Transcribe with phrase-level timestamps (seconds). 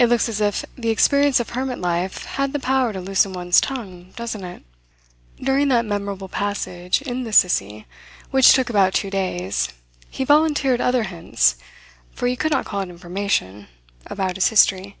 [0.00, 3.60] It looks as if the experience of hermit life had the power to loosen one's
[3.60, 4.64] tongue, doesn't it?
[5.40, 7.86] During that memorable passage, in the Sissie,
[8.32, 9.68] which took about two days,
[10.10, 11.54] he volunteered other hints
[12.10, 13.68] for you could not call it information
[14.10, 14.96] about his history.